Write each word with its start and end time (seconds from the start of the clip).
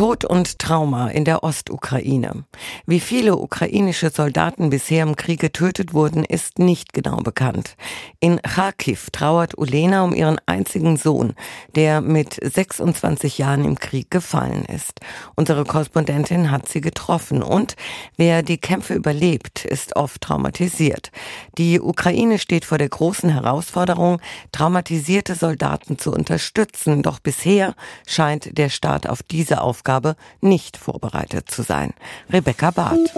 Tod 0.00 0.24
und 0.24 0.58
Trauma 0.58 1.08
in 1.08 1.26
der 1.26 1.44
Ostukraine. 1.44 2.44
Wie 2.86 3.00
viele 3.00 3.36
ukrainische 3.36 4.08
Soldaten 4.08 4.70
bisher 4.70 5.02
im 5.02 5.14
Krieg 5.14 5.40
getötet 5.40 5.92
wurden, 5.92 6.24
ist 6.24 6.58
nicht 6.58 6.94
genau 6.94 7.16
bekannt. 7.16 7.76
In 8.18 8.40
Kharkiv 8.40 9.10
trauert 9.10 9.58
Ulena 9.58 10.02
um 10.02 10.14
ihren 10.14 10.38
einzigen 10.46 10.96
Sohn, 10.96 11.34
der 11.74 12.00
mit 12.00 12.38
26 12.42 13.36
Jahren 13.36 13.66
im 13.66 13.78
Krieg 13.78 14.10
gefallen 14.10 14.64
ist. 14.64 15.00
Unsere 15.36 15.66
Korrespondentin 15.66 16.50
hat 16.50 16.66
sie 16.66 16.80
getroffen 16.80 17.42
und 17.42 17.76
wer 18.16 18.42
die 18.42 18.56
Kämpfe 18.56 18.94
überlebt, 18.94 19.66
ist 19.66 19.96
oft 19.96 20.22
traumatisiert. 20.22 21.10
Die 21.58 21.78
Ukraine 21.78 22.38
steht 22.38 22.64
vor 22.64 22.78
der 22.78 22.88
großen 22.88 23.28
Herausforderung, 23.28 24.18
traumatisierte 24.50 25.34
Soldaten 25.34 25.98
zu 25.98 26.10
unterstützen, 26.10 27.02
doch 27.02 27.18
bisher 27.18 27.74
scheint 28.06 28.56
der 28.56 28.70
Staat 28.70 29.06
auf 29.06 29.22
diese 29.22 29.60
Aufgabe 29.60 29.89
Aufgabe 29.90 30.14
nicht 30.40 30.76
vorbereitet 30.76 31.50
zu 31.50 31.62
sein. 31.62 31.94
Rebecca 32.32 32.70
Barth. 32.70 33.12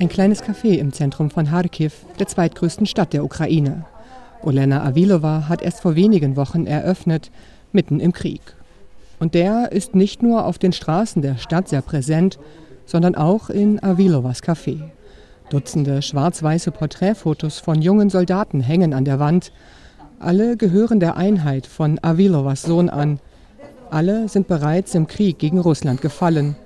Ein 0.00 0.08
kleines 0.08 0.42
Café 0.42 0.78
im 0.78 0.92
Zentrum 0.92 1.30
von 1.30 1.46
Kharkiv, 1.46 2.04
der 2.18 2.26
zweitgrößten 2.26 2.86
Stadt 2.86 3.12
der 3.12 3.22
Ukraine. 3.22 3.84
Olena 4.42 4.82
Avilova 4.82 5.48
hat 5.48 5.62
erst 5.62 5.82
vor 5.82 5.94
wenigen 5.94 6.34
Wochen 6.34 6.66
eröffnet, 6.66 7.30
mitten 7.70 8.00
im 8.00 8.12
Krieg. 8.12 8.40
Und 9.20 9.34
der 9.34 9.70
ist 9.70 9.94
nicht 9.94 10.24
nur 10.24 10.44
auf 10.44 10.58
den 10.58 10.72
Straßen 10.72 11.22
der 11.22 11.36
Stadt 11.36 11.68
sehr 11.68 11.82
präsent, 11.82 12.40
sondern 12.86 13.14
auch 13.14 13.48
in 13.48 13.80
Avilovas 13.80 14.42
Café. 14.42 14.90
Dutzende 15.50 16.02
schwarz-weiße 16.02 16.72
Porträtfotos 16.72 17.60
von 17.60 17.80
jungen 17.80 18.10
Soldaten 18.10 18.60
hängen 18.60 18.92
an 18.92 19.04
der 19.04 19.20
Wand. 19.20 19.52
Alle 20.18 20.56
gehören 20.56 20.98
der 20.98 21.16
Einheit 21.16 21.64
von 21.68 22.00
Avilovas 22.02 22.62
Sohn 22.62 22.88
an, 22.88 23.20
alle 23.92 24.28
sind 24.28 24.48
bereits 24.48 24.94
im 24.94 25.06
Krieg 25.06 25.38
gegen 25.38 25.58
Russland 25.58 26.00
gefallen. 26.00 26.56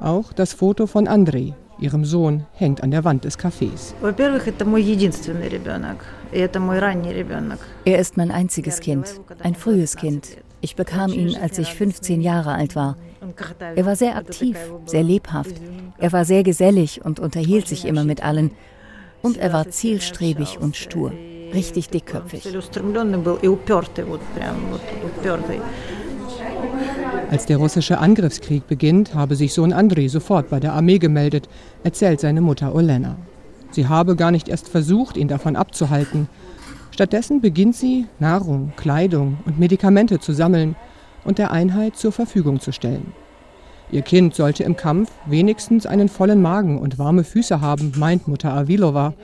Auch 0.00 0.32
das 0.32 0.54
Foto 0.54 0.86
von 0.86 1.08
Andrei, 1.08 1.54
ihrem 1.78 2.04
Sohn, 2.04 2.46
hängt 2.54 2.82
an 2.82 2.90
der 2.90 3.04
Wand 3.04 3.24
des 3.24 3.38
Cafés. 3.38 3.94
Er 7.84 7.98
ist 7.98 8.16
mein 8.16 8.30
einziges 8.30 8.80
Kind, 8.80 9.20
ein 9.42 9.54
frühes 9.54 9.96
Kind. 9.96 10.38
Ich 10.62 10.76
bekam 10.76 11.12
ihn, 11.12 11.36
als 11.36 11.58
ich 11.58 11.74
15 11.74 12.20
Jahre 12.20 12.52
alt 12.52 12.76
war. 12.76 12.96
Er 13.76 13.86
war 13.86 13.96
sehr 13.96 14.16
aktiv, 14.16 14.56
sehr 14.86 15.02
lebhaft. 15.02 15.54
Er 15.98 16.12
war 16.12 16.24
sehr 16.24 16.42
gesellig 16.42 17.04
und 17.04 17.20
unterhielt 17.20 17.68
sich 17.68 17.84
immer 17.84 18.04
mit 18.04 18.22
allen. 18.22 18.50
Und 19.22 19.36
er 19.36 19.52
war 19.52 19.68
zielstrebig 19.68 20.58
und 20.58 20.76
stur, 20.76 21.12
richtig 21.52 21.90
dickköpfig. 21.90 22.44
Als 27.30 27.46
der 27.46 27.58
russische 27.58 27.98
Angriffskrieg 27.98 28.66
beginnt, 28.66 29.14
habe 29.14 29.36
sich 29.36 29.54
Sohn 29.54 29.72
Andrei 29.72 30.08
sofort 30.08 30.50
bei 30.50 30.58
der 30.58 30.72
Armee 30.72 30.98
gemeldet, 30.98 31.48
erzählt 31.84 32.20
seine 32.20 32.40
Mutter 32.40 32.74
Olena. 32.74 33.16
Sie 33.70 33.86
habe 33.86 34.16
gar 34.16 34.32
nicht 34.32 34.48
erst 34.48 34.68
versucht, 34.68 35.16
ihn 35.16 35.28
davon 35.28 35.54
abzuhalten. 35.54 36.28
Stattdessen 36.90 37.40
beginnt 37.40 37.76
sie, 37.76 38.06
Nahrung, 38.18 38.72
Kleidung 38.76 39.38
und 39.46 39.60
Medikamente 39.60 40.18
zu 40.18 40.32
sammeln 40.32 40.74
und 41.24 41.38
der 41.38 41.52
Einheit 41.52 41.96
zur 41.96 42.10
Verfügung 42.10 42.58
zu 42.58 42.72
stellen. 42.72 43.12
Ihr 43.92 44.02
Kind 44.02 44.34
sollte 44.34 44.64
im 44.64 44.76
Kampf 44.76 45.10
wenigstens 45.26 45.86
einen 45.86 46.08
vollen 46.08 46.42
Magen 46.42 46.78
und 46.78 46.98
warme 46.98 47.24
Füße 47.24 47.60
haben, 47.60 47.92
meint 47.96 48.28
Mutter 48.28 48.52
Avilova. 48.52 49.14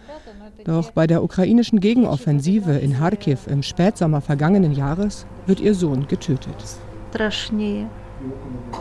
Doch 0.65 0.91
bei 0.91 1.07
der 1.07 1.23
ukrainischen 1.23 1.81
Gegenoffensive 1.81 2.73
in 2.73 2.99
Kharkiv 2.99 3.47
im 3.47 3.63
Spätsommer 3.63 4.21
vergangenen 4.21 4.73
Jahres 4.73 5.27
wird 5.47 5.61
ihr 5.61 5.75
Sohn 5.75 6.09
getötet. 6.09 6.57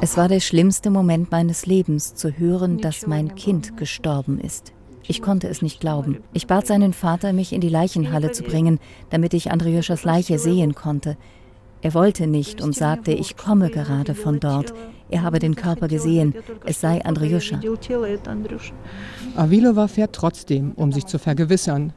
Es 0.02 0.18
war 0.18 0.28
der 0.28 0.40
schlimmste 0.40 0.90
Moment 0.90 1.32
meines 1.32 1.66
Lebens, 1.66 2.16
zu 2.16 2.38
hören, 2.38 2.80
dass 2.80 3.08
mein 3.08 3.36
Kind 3.36 3.78
gestorben 3.78 4.40
ist. 4.40 4.74
Ich 5.08 5.22
konnte 5.22 5.48
es 5.48 5.62
nicht 5.62 5.80
glauben. 5.80 6.18
Ich 6.34 6.48
bat 6.48 6.66
seinen 6.66 6.94
Vater, 6.94 7.34
mich 7.34 7.54
in 7.54 7.62
die 7.62 7.70
Leichenhalle 7.70 8.32
zu 8.32 8.44
bringen, 8.44 8.80
damit 9.10 9.34
ich 9.34 9.52
Andrjuschas 9.52 10.04
Leiche 10.04 10.40
sehen 10.40 10.74
konnte. 10.74 11.18
Er 11.82 11.94
wollte 11.94 12.26
nicht 12.26 12.62
und 12.62 12.74
sagte, 12.74 13.12
ich 13.12 13.38
komme 13.38 13.70
gerade 13.70 14.16
von 14.16 14.40
dort. 14.40 14.74
Er 15.10 15.22
habe 15.22 15.38
den 15.38 15.56
Körper 15.56 15.88
gesehen. 15.88 16.34
Es 16.66 16.82
sei 16.82 17.06
Andrjuscha. 17.06 17.60
Avilova 19.36 19.88
fährt 19.88 20.14
trotzdem, 20.14 20.72
um 20.76 20.92
sich 20.92 21.06
zu 21.06 21.20
vergewissern. 21.20 21.94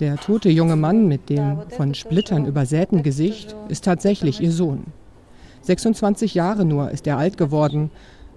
Der 0.00 0.16
tote 0.16 0.50
junge 0.50 0.76
Mann 0.76 1.08
mit 1.08 1.30
dem 1.30 1.62
von 1.70 1.94
Splittern 1.94 2.44
übersäten 2.44 3.02
Gesicht 3.02 3.56
ist 3.68 3.84
tatsächlich 3.84 4.40
ihr 4.40 4.52
Sohn. 4.52 4.84
26 5.64 6.34
Jahre 6.34 6.64
nur 6.64 6.90
ist 6.90 7.06
er 7.06 7.18
alt 7.18 7.36
geworden 7.36 7.90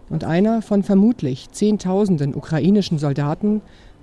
und 0.09 0.23
einer 0.23 0.61
von 0.61 0.83
vermutlich 0.83 1.51
Zehntausenden 1.51 2.33
ukrainischen 2.33 2.97
Soldaten, 2.97 3.61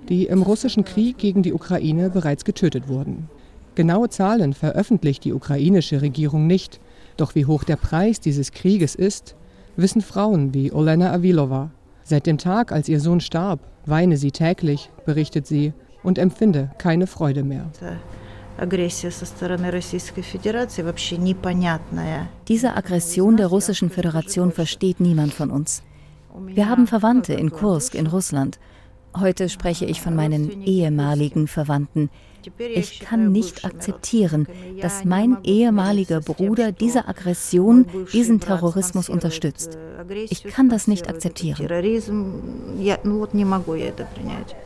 die 0.09 0.25
im 0.25 0.43
russischen 0.43 0.85
Krieg 0.85 1.17
gegen 1.17 1.41
die 1.41 1.53
Ukraine 1.53 2.09
bereits 2.09 2.45
getötet 2.45 2.87
wurden. 2.87 3.29
Genaue 3.73 4.09
Zahlen 4.09 4.53
veröffentlicht 4.53 5.23
die 5.23 5.33
ukrainische 5.33 6.01
Regierung 6.01 6.47
nicht, 6.47 6.79
doch 7.17 7.35
wie 7.35 7.45
hoch 7.45 7.63
der 7.63 7.75
Preis 7.75 8.19
dieses 8.19 8.51
Krieges 8.51 8.95
ist, 8.95 9.35
wissen 9.75 10.01
Frauen 10.01 10.53
wie 10.53 10.71
Olena 10.71 11.11
Avilova. 11.11 11.71
Seit 12.03 12.27
dem 12.27 12.37
Tag, 12.37 12.71
als 12.71 12.87
ihr 12.87 12.99
Sohn 12.99 13.19
starb, 13.19 13.59
weine 13.85 14.17
sie 14.17 14.31
täglich, 14.31 14.91
berichtet 15.05 15.47
sie, 15.47 15.73
und 16.03 16.19
empfinde 16.19 16.69
keine 16.77 17.07
Freude 17.07 17.43
mehr. 17.43 17.65
Diese 22.47 22.75
Aggression 22.75 23.37
der 23.37 23.47
Russischen 23.47 23.89
Föderation 23.89 24.51
versteht 24.51 24.99
niemand 25.01 25.33
von 25.33 25.51
uns. 25.51 25.83
Wir 26.47 26.69
haben 26.69 26.87
Verwandte 26.87 27.33
in 27.33 27.51
Kursk 27.51 27.95
in 27.95 28.07
Russland. 28.07 28.59
Heute 29.17 29.49
spreche 29.49 29.85
ich 29.85 30.01
von 30.01 30.15
meinen 30.15 30.63
ehemaligen 30.63 31.47
Verwandten. 31.47 32.09
Ich 32.57 32.99
kann 32.99 33.31
nicht 33.31 33.65
akzeptieren, 33.65 34.47
dass 34.81 35.05
mein 35.05 35.37
ehemaliger 35.43 36.21
Bruder 36.21 36.71
diese 36.71 37.07
Aggression, 37.07 37.85
diesen 38.13 38.39
Terrorismus 38.39 39.09
unterstützt. 39.09 39.77
Ich 40.29 40.43
kann 40.43 40.69
das 40.69 40.87
nicht 40.87 41.09
akzeptieren. 41.09 41.67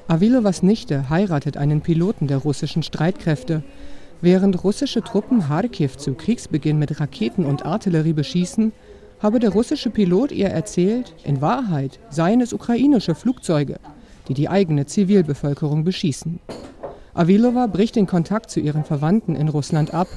Avilovas 0.08 0.64
Nichte 0.64 1.10
heiratet 1.10 1.58
einen 1.58 1.82
Piloten 1.82 2.28
der 2.28 2.38
russischen 2.38 2.84
Streitkräfte. 2.84 3.64
Während 4.22 4.64
russische 4.64 5.02
Truppen 5.02 5.44
Kharkiv 5.44 5.96
zu 5.96 6.14
Kriegsbeginn 6.14 6.78
mit 6.78 7.00
Raketen 7.00 7.46
und 7.46 7.66
Artillerie 7.66 8.14
beschießen, 8.14 8.74
habe 9.20 9.40
der 9.40 9.52
russische 9.52 9.90
Pilot 9.90 10.32
ihr 10.32 10.48
erzählt, 10.48 11.14
in 11.24 11.42
Wahrheit 11.42 12.00
seien 12.10 12.42
es 12.42 12.54
ukrainische 12.54 13.16
Flugzeuge, 13.16 13.80
die 14.28 14.34
die 14.34 14.50
eigene 14.50 14.86
Zivilbevölkerung 14.86 15.84
beschießen. 15.84 16.40
Avilova 17.14 17.68
bricht 17.68 17.96
den 17.96 18.08
Kontakt 18.08 18.50
zu 18.50 18.60
ihren 18.60 18.84
Verwandten 18.84 19.36
in 19.36 19.50
Russland 19.50 19.94
ab. 19.94 20.08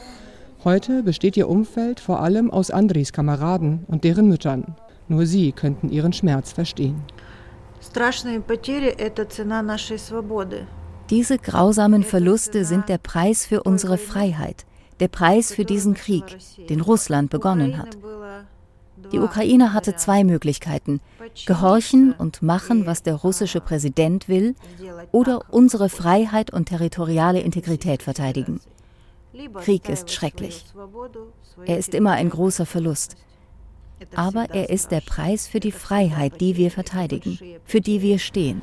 Heute 0.65 1.03
besteht 1.03 1.37
ihr 1.37 1.49
Umfeld 1.49 2.01
vor 2.01 2.21
allem 2.21 2.51
aus 2.51 2.71
Andris 2.71 3.13
Kameraden 3.13 3.85
und 3.89 4.05
deren 4.05 4.29
Müttern. 4.29 4.77
Nur 5.09 5.27
sie 5.27 5.53
könnten 5.53 5.91
ihren 5.91 6.13
Schmerz 6.13 6.53
verstehen. 6.53 7.03
Diese 11.11 11.39
grausamen 11.39 12.03
Verluste 12.05 12.65
sind 12.65 12.89
der 12.89 12.99
Preis 12.99 13.45
für 13.47 13.65
unsere 13.65 13.99
Freiheit, 13.99 14.65
der 15.01 15.09
Preis 15.09 15.53
für 15.53 15.65
diesen 15.65 15.95
Krieg, 15.95 16.39
den 16.69 16.81
Russland 16.81 17.31
begonnen 17.31 17.77
hat. 17.79 17.99
Die 19.11 19.19
Ukraine 19.19 19.73
hatte 19.73 19.97
zwei 19.97 20.23
Möglichkeiten, 20.25 21.01
gehorchen 21.47 22.13
und 22.13 22.43
machen, 22.43 22.87
was 22.87 23.03
der 23.03 23.15
russische 23.15 23.61
Präsident 23.61 24.29
will, 24.29 24.55
oder 25.11 25.43
unsere 25.51 25.89
Freiheit 25.89 26.53
und 26.53 26.69
territoriale 26.69 27.41
Integrität 27.41 28.03
verteidigen. 28.03 28.61
Krieg 29.63 29.89
ist 29.89 30.11
schrecklich. 30.11 30.65
Er 31.65 31.79
ist 31.79 31.95
immer 31.95 32.13
ein 32.13 32.31
großer 32.31 32.67
Verlust. 32.67 33.17
Aber 34.15 34.51
er 34.51 34.71
ist 34.71 34.91
der 34.91 35.01
Preis 35.01 35.47
für 35.47 35.61
die 35.61 35.73
Freiheit, 35.73 36.41
die 36.41 36.57
wir 36.57 36.71
verteidigen, 36.71 37.39
für 37.65 37.81
die 37.81 38.03
wir 38.03 38.19
stehen. 38.19 38.63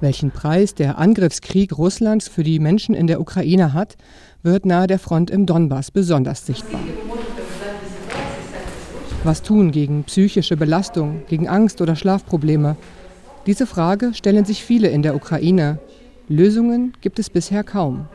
Welchen 0.00 0.30
Preis 0.30 0.74
der 0.74 0.98
Angriffskrieg 0.98 1.76
Russlands 1.76 2.28
für 2.28 2.42
die 2.42 2.58
Menschen 2.58 2.94
in 2.94 3.06
der 3.06 3.20
Ukraine 3.20 3.74
hat, 3.74 3.96
wird 4.42 4.64
nahe 4.64 4.86
der 4.86 4.98
Front 4.98 5.30
im 5.30 5.46
Donbass 5.46 5.90
besonders 5.90 6.46
sichtbar. 6.46 6.80
Was 9.22 9.42
tun 9.42 9.70
gegen 9.70 10.04
psychische 10.04 10.56
Belastung, 10.56 11.22
gegen 11.28 11.46
Angst 11.46 11.82
oder 11.82 11.94
Schlafprobleme? 11.94 12.76
Diese 13.46 13.66
Frage 13.66 14.14
stellen 14.14 14.46
sich 14.46 14.64
viele 14.64 14.88
in 14.88 15.02
der 15.02 15.14
Ukraine. 15.14 15.78
Lösungen 16.28 16.94
gibt 17.02 17.18
es 17.18 17.28
bisher 17.28 17.62
kaum. 17.62 18.06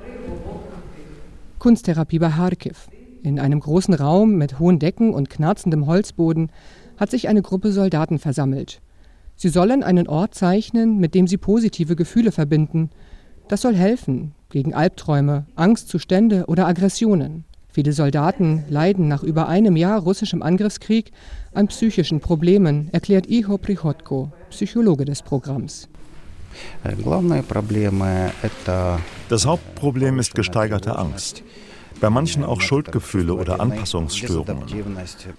Kunsttherapie 1.60 2.20
bei 2.20 2.30
Kharkiv. 2.30 2.88
In 3.22 3.40
einem 3.40 3.60
großen 3.60 3.94
Raum 3.94 4.36
mit 4.36 4.60
hohen 4.60 4.80
Decken 4.80 5.14
und 5.14 5.30
knarzendem 5.30 5.86
Holzboden 5.86 6.52
hat 6.98 7.12
sich 7.12 7.28
eine 7.28 7.42
Gruppe 7.42 7.72
Soldaten 7.72 8.18
versammelt. 8.18 8.82
Sie 9.36 9.50
sollen 9.50 9.84
einen 9.84 10.08
Ort 10.08 10.34
zeichnen, 10.34 10.98
mit 10.98 11.14
dem 11.14 11.28
sie 11.28 11.38
positive 11.38 11.96
Gefühle 11.96 12.32
verbinden. 12.32 12.90
Das 13.48 13.62
soll 13.62 13.76
helfen 13.76 14.34
gegen 14.50 14.74
Albträume, 14.74 15.46
Angstzustände 15.56 16.46
oder 16.48 16.68
Aggressionen. 16.68 17.46
Viele 17.68 17.92
Soldaten 17.92 18.64
leiden 18.70 19.10
nach 19.10 19.22
über 19.22 19.50
einem 19.50 19.76
Jahr 19.76 20.00
russischem 20.00 20.42
Angriffskrieg 20.42 21.12
an 21.54 21.68
psychischen 21.68 22.22
Problemen, 22.22 22.88
erklärt 22.94 23.28
Iho 23.28 23.58
Prichotko, 23.58 24.32
Psychologe 24.50 25.04
des 25.04 25.22
Programms. 25.22 25.90
Das 29.28 29.46
Hauptproblem 29.46 30.20
ist 30.20 30.36
gesteigerte 30.36 30.98
Angst. 30.98 31.44
Bei 32.02 32.10
manchen 32.10 32.44
auch 32.44 32.62
Schuldgefühle 32.62 33.34
oder 33.34 33.60
Anpassungsstörungen. 33.60 34.66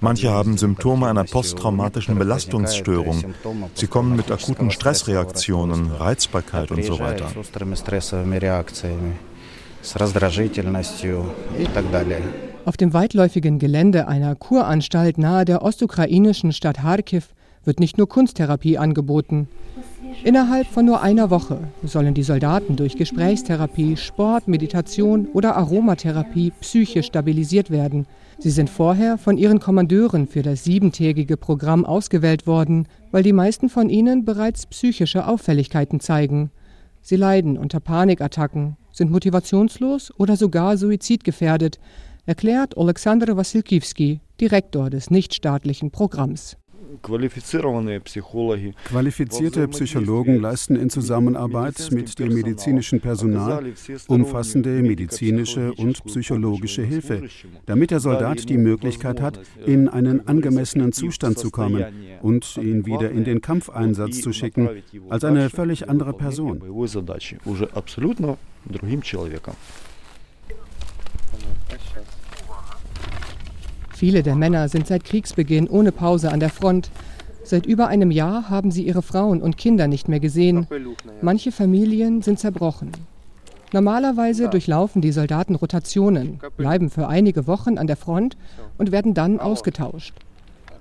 Manche 0.00 0.30
haben 0.30 0.56
Symptome 0.56 1.08
einer 1.08 1.24
posttraumatischen 1.24 2.18
Belastungsstörung. 2.18 3.24
Sie 3.74 3.86
kommen 3.86 4.16
mit 4.16 4.30
akuten 4.30 4.70
Stressreaktionen, 4.70 5.92
Reizbarkeit 5.92 6.70
und 6.70 6.84
so 6.84 6.98
weiter. 6.98 7.26
Auf 12.64 12.76
dem 12.76 12.92
weitläufigen 12.92 13.58
Gelände 13.58 14.08
einer 14.08 14.34
Kuranstalt 14.34 15.18
nahe 15.18 15.44
der 15.44 15.62
ostukrainischen 15.62 16.52
Stadt 16.52 16.78
Kharkiv 16.78 17.28
wird 17.64 17.80
nicht 17.80 17.98
nur 17.98 18.08
Kunsttherapie 18.08 18.78
angeboten. 18.78 19.48
Innerhalb 20.24 20.66
von 20.66 20.84
nur 20.84 21.02
einer 21.02 21.30
Woche 21.30 21.68
sollen 21.84 22.14
die 22.14 22.22
Soldaten 22.22 22.76
durch 22.76 22.96
Gesprächstherapie, 22.96 23.96
Sport, 23.96 24.48
Meditation 24.48 25.26
oder 25.32 25.56
Aromatherapie 25.56 26.52
psychisch 26.60 27.06
stabilisiert 27.06 27.70
werden. 27.70 28.06
Sie 28.38 28.50
sind 28.50 28.68
vorher 28.68 29.18
von 29.18 29.38
ihren 29.38 29.60
Kommandeuren 29.60 30.26
für 30.26 30.42
das 30.42 30.64
siebentägige 30.64 31.36
Programm 31.36 31.84
ausgewählt 31.84 32.46
worden, 32.46 32.88
weil 33.10 33.22
die 33.22 33.32
meisten 33.32 33.68
von 33.68 33.88
ihnen 33.88 34.24
bereits 34.24 34.66
psychische 34.66 35.26
Auffälligkeiten 35.26 36.00
zeigen. 36.00 36.50
Sie 37.02 37.16
leiden 37.16 37.56
unter 37.56 37.80
Panikattacken, 37.80 38.76
sind 38.92 39.10
motivationslos 39.10 40.12
oder 40.18 40.36
sogar 40.36 40.76
suizidgefährdet, 40.76 41.78
erklärt 42.26 42.76
Alexander 42.76 43.36
Wassilkiewski, 43.36 44.20
Direktor 44.40 44.90
des 44.90 45.10
nichtstaatlichen 45.10 45.92
Programms. 45.92 46.56
Qualifizierte 48.84 49.68
Psychologen 49.68 50.40
leisten 50.40 50.76
in 50.76 50.90
Zusammenarbeit 50.90 51.90
mit 51.90 52.18
dem 52.18 52.34
medizinischen 52.34 53.00
Personal 53.00 53.72
umfassende 54.08 54.82
medizinische 54.82 55.72
und 55.74 56.04
psychologische 56.04 56.82
Hilfe, 56.82 57.22
damit 57.66 57.90
der 57.90 58.00
Soldat 58.00 58.48
die 58.48 58.58
Möglichkeit 58.58 59.20
hat, 59.20 59.40
in 59.64 59.88
einen 59.88 60.26
angemessenen 60.26 60.92
Zustand 60.92 61.38
zu 61.38 61.50
kommen 61.50 61.84
und 62.22 62.56
ihn 62.56 62.86
wieder 62.86 63.10
in 63.10 63.24
den 63.24 63.40
Kampfeinsatz 63.40 64.20
zu 64.20 64.32
schicken, 64.32 64.68
als 65.08 65.24
eine 65.24 65.50
völlig 65.50 65.88
andere 65.88 66.12
Person. 66.12 66.62
Viele 73.96 74.22
der 74.22 74.36
Männer 74.36 74.68
sind 74.68 74.86
seit 74.86 75.04
Kriegsbeginn 75.04 75.68
ohne 75.68 75.90
Pause 75.90 76.30
an 76.30 76.38
der 76.38 76.50
Front. 76.50 76.90
Seit 77.44 77.64
über 77.64 77.88
einem 77.88 78.10
Jahr 78.10 78.50
haben 78.50 78.70
sie 78.70 78.86
ihre 78.86 79.00
Frauen 79.00 79.40
und 79.40 79.56
Kinder 79.56 79.88
nicht 79.88 80.06
mehr 80.06 80.20
gesehen. 80.20 80.66
Manche 81.22 81.50
Familien 81.50 82.20
sind 82.20 82.38
zerbrochen. 82.38 82.92
Normalerweise 83.72 84.50
durchlaufen 84.50 85.00
die 85.00 85.12
Soldaten 85.12 85.54
Rotationen, 85.54 86.40
bleiben 86.58 86.90
für 86.90 87.08
einige 87.08 87.46
Wochen 87.46 87.78
an 87.78 87.86
der 87.86 87.96
Front 87.96 88.36
und 88.76 88.92
werden 88.92 89.14
dann 89.14 89.40
ausgetauscht. 89.40 90.12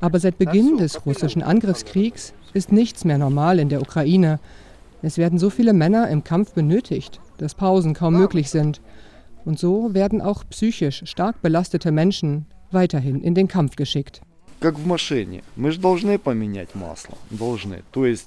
Aber 0.01 0.19
seit 0.19 0.37
Beginn 0.37 0.75
des 0.75 1.05
russischen 1.05 1.41
Angriffskriegs 1.41 2.33
ist 2.53 2.73
nichts 2.73 3.05
mehr 3.05 3.17
normal 3.17 3.59
in 3.59 3.69
der 3.69 3.81
Ukraine. 3.81 4.41
Es 5.01 5.17
werden 5.17 5.39
so 5.39 5.49
viele 5.49 5.71
Männer 5.71 6.09
im 6.09 6.25
Kampf 6.25 6.51
benötigt, 6.51 7.21
dass 7.37 7.55
Pausen 7.55 7.93
kaum 7.93 8.15
möglich 8.17 8.49
sind. 8.49 8.81
Und 9.45 9.57
so 9.57 9.93
werden 9.93 10.21
auch 10.21 10.43
psychisch 10.49 11.03
stark 11.05 11.41
belastete 11.41 11.93
Menschen 11.93 12.47
weiterhin 12.75 13.21
in 13.21 13.33
den 13.33 13.47
Kampf 13.47 13.75
geschickt. 13.75 14.21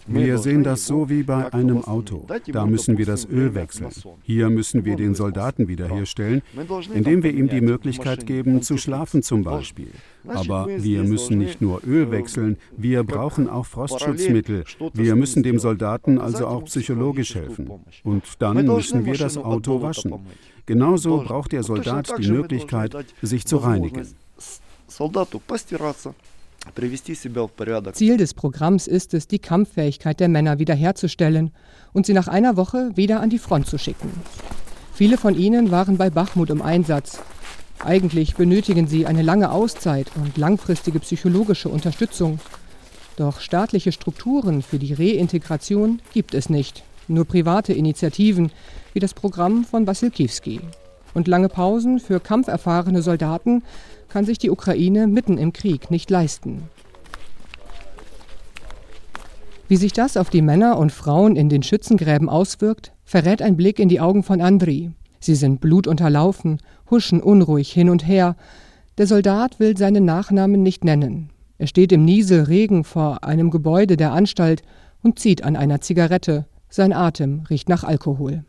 Wir 0.07 0.39
sehen 0.39 0.63
das 0.63 0.87
so 0.87 1.09
wie 1.09 1.23
bei 1.23 1.53
einem 1.53 1.85
Auto. 1.85 2.27
Da 2.47 2.67
müssen 2.67 2.99
wir 2.99 3.07
das 3.07 3.27
Öl 3.27 3.55
wechseln. 3.55 3.91
Hier 4.23 4.51
müssen 4.51 4.85
wir 4.85 4.97
den 4.97 5.15
Soldaten 5.15 5.69
wiederherstellen, 5.69 6.43
indem 6.93 7.23
wir 7.23 7.33
ihm 7.33 7.49
die 7.49 7.61
Möglichkeit 7.61 8.27
geben, 8.27 8.63
zu 8.63 8.77
schlafen 8.77 9.23
zum 9.23 9.43
Beispiel. 9.43 9.91
Aber 10.27 10.69
wir 10.69 11.03
müssen 11.03 11.39
nicht 11.39 11.61
nur 11.63 11.83
Öl 11.85 12.11
wechseln, 12.11 12.59
wir 12.77 13.03
brauchen 13.05 13.49
auch 13.49 13.67
Frostschutzmittel. 13.67 14.65
Wir 14.93 15.17
müssen 15.17 15.43
dem 15.43 15.59
Soldaten 15.59 16.19
also 16.19 16.47
auch 16.47 16.65
psychologisch 16.67 17.35
helfen. 17.35 17.71
Und 18.05 18.25
dann 18.39 18.65
müssen 18.67 19.07
wir 19.07 19.15
das 19.15 19.39
Auto 19.39 19.81
waschen. 19.83 20.13
Genauso 20.67 21.23
braucht 21.23 21.53
der 21.53 21.63
Soldat 21.63 22.13
die 22.19 22.31
Möglichkeit, 22.31 22.95
sich 23.23 23.47
zu 23.47 23.57
reinigen. 23.57 24.07
Ziel 27.93 28.17
des 28.17 28.35
Programms 28.35 28.87
ist 28.87 29.15
es, 29.15 29.29
die 29.29 29.39
Kampffähigkeit 29.39 30.19
der 30.19 30.29
Männer 30.29 30.59
wiederherzustellen 30.59 31.53
und 31.93 32.05
sie 32.05 32.13
nach 32.13 32.29
einer 32.29 32.57
Woche 32.57 32.91
wieder 32.97 33.21
an 33.21 33.31
die 33.31 33.39
Front 33.39 33.67
zu 33.69 33.79
schicken. 33.79 34.11
Viele 34.93 35.17
von 35.17 35.39
ihnen 35.39 35.71
waren 35.71 35.97
bei 35.99 36.11
Bachmut 36.11 36.51
im 36.51 36.63
Einsatz. 36.63 37.21
Eigentlich 37.79 38.35
benötigen 38.35 38.89
sie 38.89 39.07
eine 39.07 39.23
lange 39.23 39.53
Auszeit 39.53 40.11
und 40.17 40.37
langfristige 40.37 40.99
psychologische 40.99 41.69
Unterstützung. 41.69 42.41
Doch 43.17 43.41
staatliche 43.41 43.93
Strukturen 43.93 44.63
für 44.63 44.81
die 44.81 44.95
Reintegration 44.95 46.03
gibt 46.13 46.35
es 46.35 46.51
nicht. 46.51 46.83
Nur 47.07 47.25
private 47.25 47.73
Initiativen 47.73 48.51
wie 48.95 49.01
das 49.01 49.15
Programm 49.15 49.65
von 49.65 49.87
Wassilkiewski. 49.87 50.61
Und 51.15 51.29
lange 51.29 51.49
Pausen 51.49 51.99
für 51.99 52.21
kampferfahrene 52.21 53.03
Soldaten 53.03 53.63
kann 54.09 54.25
sich 54.25 54.39
die 54.39 54.51
Ukraine 54.51 55.07
mitten 55.07 55.39
im 55.39 55.53
Krieg 55.53 55.91
nicht 55.91 56.11
leisten. 56.11 56.65
Wie 59.69 59.77
sich 59.77 59.93
das 59.93 60.17
auf 60.17 60.31
die 60.31 60.43
Männer 60.43 60.79
und 60.79 60.93
Frauen 60.93 61.37
in 61.37 61.51
den 61.51 61.63
Schützengräben 61.63 62.29
auswirkt, 62.31 62.93
verrät 63.05 63.43
ein 63.43 63.57
Blick 63.57 63.79
in 63.79 63.91
die 63.91 64.01
Augen 64.01 64.23
von 64.23 64.41
Andri. 64.41 64.93
Sie 65.21 65.35
sind 65.35 65.61
blutunterlaufen, 65.61 66.59
huschen 66.91 67.21
unruhig 67.21 67.71
hin 67.71 67.91
und 67.91 68.07
her. 68.07 68.37
Der 68.97 69.07
Soldat 69.07 69.61
will 69.61 69.77
seinen 69.77 70.07
Nachnamen 70.07 70.63
nicht 70.63 70.85
nennen. 70.85 71.31
Er 71.59 71.67
steht 71.67 71.93
im 71.93 72.05
Nieselregen 72.05 72.85
vor 72.85 73.25
einem 73.25 73.51
Gebäude 73.51 73.97
der 73.97 74.13
Anstalt 74.13 74.63
und 75.03 75.19
zieht 75.19 75.45
an 75.45 75.57
einer 75.57 75.81
Zigarette. 75.81 76.47
Sein 76.71 76.93
Atem 76.93 77.45
riecht 77.51 77.69
nach 77.69 77.85
Alkohol. 77.85 78.45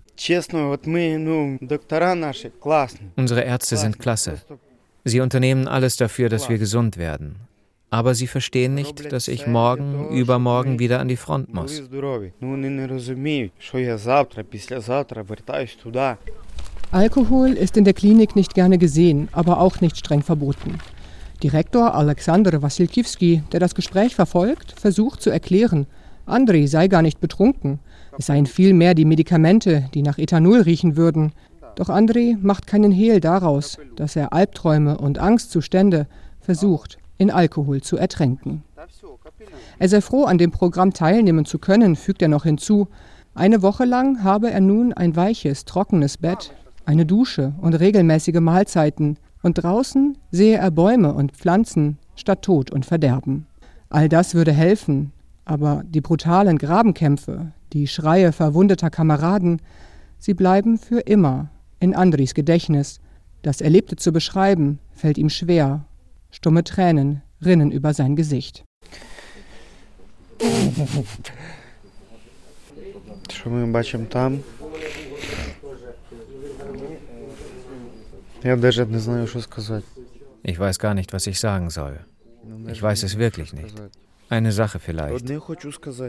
Unsere 3.16 3.42
Ärzte 3.42 3.78
sind 3.78 4.00
klasse. 4.00 4.42
Sie 5.06 5.22
unternehmen 5.22 5.68
alles 5.68 5.96
dafür, 5.96 6.28
dass 6.28 6.50
wir 6.50 6.58
gesund 6.58 6.98
werden. 6.98 7.38
Aber 7.90 8.14
sie 8.14 8.28
verstehen 8.28 8.76
nicht, 8.76 9.12
dass 9.14 9.30
ich 9.30 9.48
morgen, 9.48 10.10
übermorgen 10.10 10.78
wieder 10.78 11.00
an 11.00 11.08
die 11.08 11.16
Front 11.16 11.54
muss. 11.54 11.82
Alkohol 16.92 17.52
ist 17.54 17.78
in 17.78 17.86
der 17.86 17.94
Klinik 17.94 18.36
nicht 18.36 18.54
gerne 18.54 18.78
gesehen, 18.78 19.30
aber 19.32 19.62
auch 19.62 19.80
nicht 19.80 19.98
streng 19.98 20.22
verboten. 20.22 20.80
Direktor 21.42 21.96
Alexander 21.96 22.62
Wassilkiewski, 22.62 23.44
der 23.54 23.62
das 23.62 23.74
Gespräch 23.74 24.16
verfolgt, 24.16 24.76
versucht 24.78 25.22
zu 25.22 25.30
erklären, 25.30 25.88
Andrei 26.26 26.68
sei 26.68 26.88
gar 26.88 27.02
nicht 27.02 27.20
betrunken. 27.20 27.80
Es 28.20 28.26
seien 28.26 28.48
vielmehr 28.48 28.96
die 28.96 29.06
Medikamente, 29.06 29.86
die 29.94 30.02
nach 30.02 30.18
Ethanol 30.18 30.60
riechen 30.60 30.98
würden. 30.98 31.32
Doch 31.76 31.88
André 31.88 32.38
macht 32.42 32.68
keinen 32.68 32.92
Hehl 32.92 33.22
daraus, 33.22 33.78
dass 33.96 34.18
er 34.18 34.34
Albträume 34.34 34.98
und 34.98 35.20
Angstzustände 35.20 36.06
versucht, 36.42 36.98
in 37.18 37.32
Alkohol 37.32 37.80
zu 37.80 37.96
ertränken. 37.96 38.64
Er 39.78 39.88
sei 39.88 40.02
froh, 40.02 40.26
an 40.26 40.38
dem 40.38 40.52
Programm 40.52 40.92
teilnehmen 40.92 41.46
zu 41.46 41.60
können, 41.60 41.96
fügt 41.96 42.22
er 42.22 42.28
noch 42.28 42.44
hinzu. 42.44 42.90
Eine 43.36 43.62
Woche 43.62 43.86
lang 43.86 44.22
habe 44.22 44.52
er 44.52 44.60
nun 44.60 44.92
ein 44.92 45.16
weiches, 45.16 45.64
trockenes 45.64 46.18
Bett, 46.18 46.52
eine 46.84 47.06
Dusche 47.06 47.54
und 47.62 47.74
regelmäßige 47.76 48.42
Mahlzeiten, 48.42 49.18
und 49.44 49.64
draußen 49.64 50.18
sehe 50.30 50.58
er 50.58 50.72
Bäume 50.72 51.14
und 51.14 51.32
Pflanzen 51.32 51.98
statt 52.18 52.42
Tod 52.42 52.70
und 52.70 52.86
Verderben. 52.86 53.48
All 53.90 54.10
das 54.10 54.36
würde 54.36 54.52
helfen, 54.52 55.14
aber 55.50 55.84
die 55.84 56.02
brutalen 56.02 56.60
Grabenkämpfe, 56.60 57.54
die 57.74 57.88
Schreie 57.88 58.32
verwundeter 58.32 58.92
Kameraden, 58.92 59.60
sie 60.20 60.36
bleiben 60.36 60.78
für 60.78 61.00
immer 61.00 61.50
in 61.80 61.96
Andris 61.96 62.36
Gedächtnis. 62.36 63.00
Das 63.42 63.60
Erlebte 63.60 63.96
zu 63.96 64.12
beschreiben, 64.12 64.78
fällt 64.92 65.18
ihm 65.18 65.30
schwer. 65.30 65.86
Stumme 66.30 66.64
Tränen 66.64 67.24
rinnen 67.44 67.72
über 67.72 67.96
sein 67.96 68.16
Gesicht. 68.16 68.64
Ich 80.44 80.60
weiß 80.60 80.78
gar 80.78 80.94
nicht, 80.94 81.12
was 81.12 81.26
ich 81.26 81.40
sagen 81.40 81.72
soll. 81.72 82.00
Ich 82.68 82.82
weiß 82.84 83.02
es 83.02 83.18
wirklich 83.18 83.54
nicht. 83.54 83.74
Eine 84.30 84.52
Sache 84.52 84.80
vielleicht. 84.80 85.28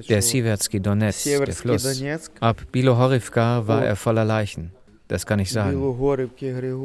Der 0.08 0.22
Sivertsky 0.22 0.80
Donetsk, 0.80 1.24
der 1.24 1.54
Fluss. 1.54 2.02
Ab 2.40 2.62
Bilohorivka 2.70 3.66
war 3.66 3.84
er 3.84 3.96
voller 3.96 4.24
Leichen. 4.24 4.72
Das 5.08 5.26
kann 5.26 5.40
ich 5.40 5.50
sagen. 5.50 5.76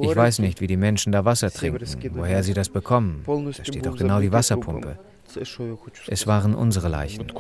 Ich 0.01 0.15
weiß 0.15 0.39
nicht, 0.39 0.62
wie 0.62 0.68
die 0.68 0.77
Menschen 0.77 1.12
da 1.12 1.25
Wasser 1.25 1.51
trinken, 1.51 1.86
woher 2.13 2.42
sie 2.42 2.54
das 2.54 2.70
bekommen. 2.70 3.24
Da 3.25 3.63
steht 3.63 3.86
doch 3.86 3.98
genau 3.98 4.20
die 4.20 4.32
Wasserpumpe. 4.32 4.98
Es 6.08 6.25
waren 6.25 6.56
unsere 6.56 6.88
Leichen. 6.88 7.27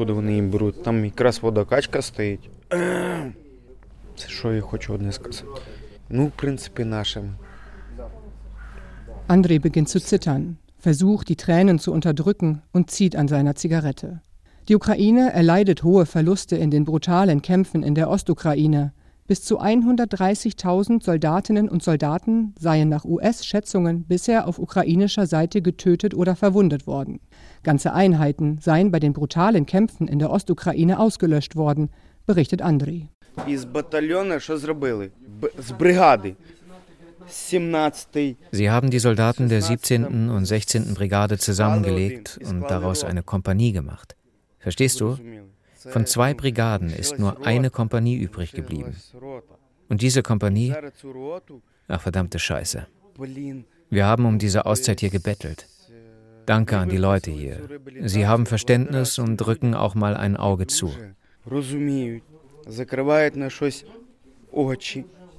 Andrei 9.27 9.59
beginnt 9.59 9.89
zu 9.89 9.99
zittern 9.99 10.57
versucht, 10.84 11.28
die 11.28 11.36
Tränen 11.36 11.78
zu 11.78 11.92
unterdrücken 11.92 12.62
und 12.72 12.90
zieht 12.90 13.16
an 13.16 13.28
seiner 13.28 13.54
Zigarette. 13.54 14.22
Die 14.68 14.76
Ukraine 14.76 15.32
erleidet 15.32 15.82
hohe 15.82 16.06
Verluste 16.06 16.56
in 16.56 16.70
den 16.70 16.84
brutalen 16.84 17.42
Kämpfen 17.42 17.82
in 17.82 17.94
der 17.94 18.08
Ostukraine. 18.08 18.92
Bis 19.26 19.44
zu 19.44 19.60
130.000 19.60 21.04
Soldatinnen 21.04 21.68
und 21.68 21.82
Soldaten 21.82 22.54
seien 22.58 22.88
nach 22.88 23.04
US-Schätzungen 23.04 24.04
bisher 24.04 24.48
auf 24.48 24.58
ukrainischer 24.58 25.26
Seite 25.26 25.62
getötet 25.62 26.14
oder 26.14 26.34
verwundet 26.34 26.86
worden. 26.86 27.20
Ganze 27.62 27.92
Einheiten 27.92 28.58
seien 28.60 28.90
bei 28.90 28.98
den 28.98 29.12
brutalen 29.12 29.66
Kämpfen 29.66 30.08
in 30.08 30.18
der 30.18 30.30
Ostukraine 30.30 30.98
ausgelöscht 30.98 31.54
worden, 31.54 31.90
berichtet 32.26 32.62
Andrei. 32.62 33.08
Із 33.46 33.64
батальйону 33.64 34.40
що 34.40 34.58
зробили? 34.58 35.10
З 35.58 35.70
бригади. 35.70 36.34
17. 37.27 38.37
Sie 38.51 38.69
haben 38.69 38.89
die 38.89 38.99
Soldaten 38.99 39.49
der 39.49 39.61
17. 39.61 40.29
und 40.29 40.45
16. 40.45 40.93
Brigade 40.93 41.37
zusammengelegt 41.37 42.39
und 42.43 42.61
daraus 42.61 43.03
eine 43.03 43.23
Kompanie 43.23 43.71
gemacht. 43.71 44.15
Verstehst 44.59 44.99
du? 45.01 45.17
Von 45.75 46.05
zwei 46.05 46.33
Brigaden 46.33 46.89
ist 46.89 47.19
nur 47.19 47.45
eine 47.45 47.69
Kompanie 47.69 48.15
übrig 48.15 48.51
geblieben. 48.51 48.95
Und 49.89 50.01
diese 50.01 50.23
Kompanie, 50.23 50.73
ach 51.87 52.01
verdammte 52.01 52.39
Scheiße. 52.39 52.87
Wir 53.89 54.05
haben 54.05 54.25
um 54.25 54.39
diese 54.39 54.65
Auszeit 54.65 54.99
hier 54.99 55.11
gebettelt. 55.11 55.67
Danke 56.45 56.77
an 56.77 56.89
die 56.89 56.97
Leute 56.97 57.31
hier. 57.31 57.61
Sie 58.03 58.27
haben 58.27 58.45
Verständnis 58.45 59.19
und 59.19 59.37
drücken 59.37 59.73
auch 59.73 59.95
mal 59.95 60.15
ein 60.15 60.37
Auge 60.37 60.67
zu. 60.67 60.91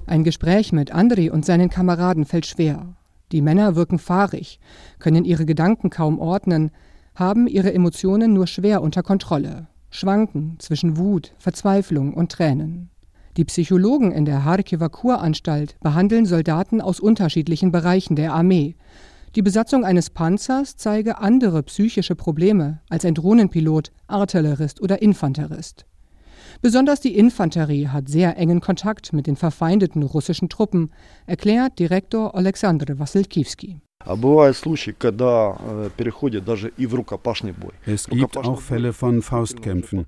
Ein 0.06 0.22
Gespräch 0.22 0.72
mit 0.72 0.92
Andri 0.92 1.30
und 1.30 1.44
seinen 1.44 1.68
Kameraden 1.68 2.24
fällt 2.24 2.46
schwer. 2.46 2.94
Die 3.32 3.42
Männer 3.42 3.74
wirken 3.74 3.98
fahrig, 3.98 4.60
können 5.00 5.24
ihre 5.24 5.46
Gedanken 5.46 5.90
kaum 5.90 6.20
ordnen, 6.20 6.70
haben 7.16 7.48
ihre 7.48 7.74
Emotionen 7.74 8.32
nur 8.32 8.46
schwer 8.46 8.82
unter 8.82 9.02
Kontrolle, 9.02 9.66
schwanken 9.90 10.56
zwischen 10.60 10.96
Wut, 10.96 11.34
Verzweiflung 11.38 12.14
und 12.14 12.30
Tränen. 12.30 12.90
Die 13.36 13.44
Psychologen 13.44 14.12
in 14.12 14.24
der 14.24 14.44
Harkiver 14.44 14.88
Kuranstalt 14.88 15.76
behandeln 15.80 16.24
Soldaten 16.24 16.80
aus 16.80 17.00
unterschiedlichen 17.00 17.72
Bereichen 17.72 18.14
der 18.14 18.32
Armee. 18.32 18.76
Die 19.34 19.42
Besatzung 19.42 19.84
eines 19.84 20.08
Panzers 20.10 20.76
zeige 20.76 21.18
andere 21.18 21.62
psychische 21.64 22.14
Probleme 22.14 22.80
als 22.88 23.04
ein 23.04 23.14
Drohnenpilot, 23.14 23.90
Artillerist 24.06 24.80
oder 24.80 25.02
Infanterist. 25.02 25.84
Besonders 26.62 27.00
die 27.00 27.16
Infanterie 27.16 27.88
hat 27.88 28.08
sehr 28.08 28.36
engen 28.38 28.60
Kontakt 28.60 29.12
mit 29.12 29.26
den 29.26 29.36
verfeindeten 29.36 30.02
russischen 30.02 30.48
Truppen, 30.48 30.90
erklärt 31.26 31.78
Direktor 31.78 32.34
Alexander 32.34 32.98
Wassilkiewski. 32.98 33.80
Es 37.86 38.06
gibt 38.08 38.36
auch 38.36 38.60
Fälle 38.60 38.92
von 38.92 39.22
Faustkämpfen. 39.22 40.06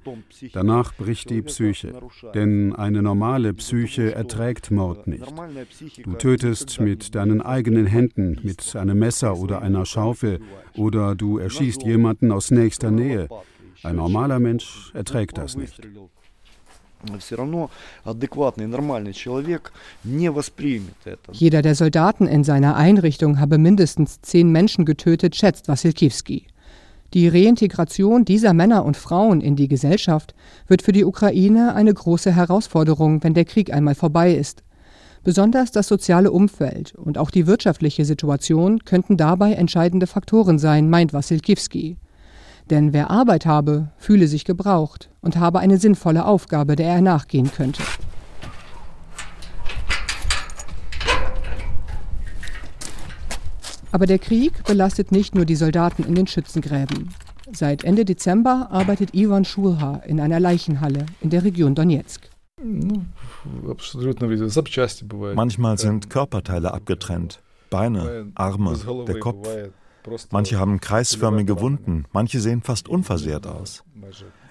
Danach 0.52 0.94
bricht 0.94 1.30
die 1.30 1.42
Psyche. 1.42 1.94
Denn 2.32 2.76
eine 2.76 3.02
normale 3.02 3.54
Psyche 3.54 4.14
erträgt 4.14 4.70
Mord 4.70 5.08
nicht. 5.08 5.26
Du 6.04 6.12
tötest 6.12 6.80
mit 6.80 7.16
deinen 7.16 7.42
eigenen 7.42 7.86
Händen, 7.86 8.38
mit 8.44 8.76
einem 8.76 9.00
Messer 9.00 9.36
oder 9.36 9.62
einer 9.62 9.84
Schaufel, 9.84 10.38
oder 10.76 11.16
du 11.16 11.38
erschießt 11.38 11.82
jemanden 11.82 12.30
aus 12.30 12.52
nächster 12.52 12.92
Nähe. 12.92 13.28
Ein 13.82 13.96
normaler 13.96 14.38
Mensch 14.38 14.92
erträgt 14.94 15.38
das 15.38 15.56
nicht. 15.56 15.80
Jeder 21.32 21.62
der 21.62 21.74
Soldaten 21.74 22.26
in 22.26 22.44
seiner 22.44 22.76
Einrichtung 22.76 23.38
habe 23.38 23.58
mindestens 23.58 24.20
zehn 24.22 24.50
Menschen 24.50 24.84
getötet, 24.84 25.36
schätzt 25.36 25.68
Wassilkiewski. 25.68 26.46
Die 27.14 27.28
Reintegration 27.28 28.24
dieser 28.24 28.52
Männer 28.52 28.84
und 28.84 28.96
Frauen 28.96 29.40
in 29.40 29.56
die 29.56 29.68
Gesellschaft 29.68 30.34
wird 30.66 30.82
für 30.82 30.92
die 30.92 31.04
Ukraine 31.04 31.74
eine 31.74 31.94
große 31.94 32.34
Herausforderung, 32.34 33.22
wenn 33.24 33.32
der 33.32 33.46
Krieg 33.46 33.72
einmal 33.72 33.94
vorbei 33.94 34.34
ist. 34.34 34.62
Besonders 35.24 35.72
das 35.72 35.88
soziale 35.88 36.30
Umfeld 36.30 36.94
und 36.94 37.16
auch 37.16 37.30
die 37.30 37.46
wirtschaftliche 37.46 38.04
Situation 38.04 38.80
könnten 38.84 39.16
dabei 39.16 39.54
entscheidende 39.54 40.06
Faktoren 40.06 40.58
sein, 40.58 40.90
meint 40.90 41.12
Wassilkiewski. 41.12 41.96
Denn 42.70 42.92
wer 42.92 43.10
Arbeit 43.10 43.46
habe, 43.46 43.88
fühle 43.96 44.28
sich 44.28 44.44
gebraucht 44.44 45.08
und 45.22 45.36
habe 45.36 45.58
eine 45.60 45.78
sinnvolle 45.78 46.24
Aufgabe, 46.24 46.76
der 46.76 46.88
er 46.88 47.00
nachgehen 47.00 47.50
könnte. 47.50 47.82
Aber 53.90 54.04
der 54.04 54.18
Krieg 54.18 54.64
belastet 54.64 55.12
nicht 55.12 55.34
nur 55.34 55.46
die 55.46 55.56
Soldaten 55.56 56.04
in 56.04 56.14
den 56.14 56.26
Schützengräben. 56.26 57.14
Seit 57.52 57.84
Ende 57.84 58.04
Dezember 58.04 58.68
arbeitet 58.70 59.14
Ivan 59.14 59.46
Schulha 59.46 60.02
in 60.06 60.20
einer 60.20 60.38
Leichenhalle 60.38 61.06
in 61.22 61.30
der 61.30 61.44
Region 61.44 61.74
Donetsk. 61.74 62.28
Manchmal 65.34 65.78
sind 65.78 66.10
Körperteile 66.10 66.74
abgetrennt. 66.74 67.40
Beine, 67.70 68.30
Arme, 68.34 68.76
der 69.06 69.18
Kopf. 69.20 69.48
Manche 70.30 70.58
haben 70.58 70.80
kreisförmige 70.80 71.60
Wunden, 71.60 72.04
manche 72.12 72.40
sehen 72.40 72.62
fast 72.62 72.88
unversehrt 72.88 73.46
aus. 73.46 73.84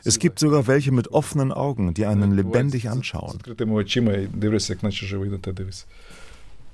Es 0.03 0.19
gibt 0.19 0.39
sogar 0.39 0.67
welche 0.67 0.91
mit 0.91 1.09
offenen 1.09 1.51
Augen, 1.51 1.93
die 1.93 2.05
einen 2.05 2.31
lebendig 2.35 2.89
anschauen. 2.89 3.39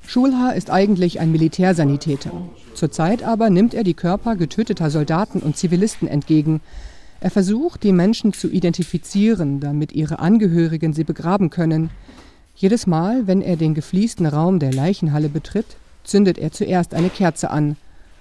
Schulha 0.05 0.51
ist 0.51 0.69
eigentlich 0.69 1.19
ein 1.19 1.31
Militärsanitäter. 1.31 2.31
Zurzeit 2.73 3.23
aber 3.23 3.49
nimmt 3.49 3.73
er 3.73 3.83
die 3.83 3.93
Körper 3.93 4.35
getöteter 4.35 4.89
Soldaten 4.89 5.39
und 5.39 5.57
Zivilisten 5.57 6.07
entgegen. 6.07 6.61
Er 7.21 7.31
versucht, 7.31 7.83
die 7.83 7.93
Menschen 7.93 8.33
zu 8.33 8.49
identifizieren, 8.49 9.61
damit 9.61 9.93
ihre 9.93 10.19
Angehörigen 10.19 10.93
sie 10.93 11.05
begraben 11.05 11.49
können. 11.49 11.89
Jedes 12.55 12.85
Mal, 12.85 13.27
wenn 13.27 13.41
er 13.41 13.55
den 13.55 13.73
gefliesten 13.73 14.25
Raum 14.25 14.59
der 14.59 14.73
Leichenhalle 14.73 15.29
betritt, 15.29 15.77
zündet 16.03 16.37
er 16.37 16.51
zuerst 16.51 16.93
eine 16.93 17.09
Kerze 17.09 17.49
an. 17.49 17.77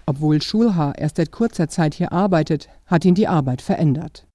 Obwohl 0.07 0.43
Schulha 0.43 0.93
erst 0.97 1.17
seit 1.17 1.31
kurzer 1.31 1.69
Zeit 1.69 1.95
hier 1.95 2.13
arbeitet, 2.13 2.69
hat 2.87 3.05
ihn 3.05 3.15
die 3.15 3.29
Arbeit 3.29 3.63
verändert. 3.63 4.27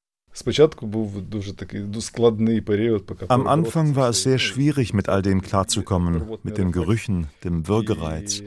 Am 3.27 3.47
Anfang 3.47 3.95
war 3.95 4.09
es 4.09 4.23
sehr 4.23 4.37
schwierig, 4.37 4.93
mit 4.93 5.09
all 5.09 5.21
dem 5.21 5.41
klarzukommen, 5.41 6.37
mit 6.43 6.57
den 6.57 6.71
Gerüchen, 6.71 7.27
dem 7.43 7.67
Würgereiz. 7.67 8.43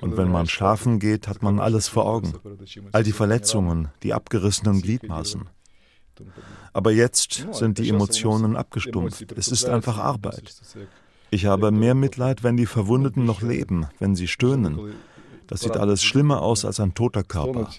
Und 0.00 0.16
wenn 0.16 0.30
man 0.30 0.46
schlafen 0.46 0.98
geht, 0.98 1.26
hat 1.26 1.42
man 1.42 1.58
alles 1.58 1.88
vor 1.88 2.06
Augen. 2.06 2.34
All 2.92 3.02
die 3.02 3.12
Verletzungen, 3.12 3.88
die 4.02 4.12
abgerissenen 4.14 4.80
Gliedmaßen. 4.82 5.48
Aber 6.72 6.92
jetzt 6.92 7.46
sind 7.52 7.78
die 7.78 7.88
Emotionen 7.88 8.56
abgestumpft. 8.56 9.32
Es 9.32 9.48
ist 9.48 9.64
einfach 9.64 9.98
Arbeit. 9.98 10.54
Ich 11.30 11.46
habe 11.46 11.70
mehr 11.70 11.94
Mitleid, 11.94 12.42
wenn 12.42 12.56
die 12.56 12.66
Verwundeten 12.66 13.24
noch 13.24 13.42
leben, 13.42 13.86
wenn 13.98 14.14
sie 14.14 14.28
stöhnen, 14.28 14.78
das 15.47 15.61
sieht 15.61 15.77
alles 15.77 16.03
schlimmer 16.03 16.41
aus 16.41 16.65
als 16.65 16.79
ein 16.79 16.93
toter 16.93 17.23
Körper. 17.23 17.69